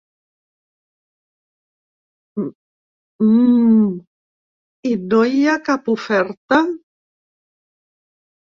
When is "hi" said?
5.35-5.45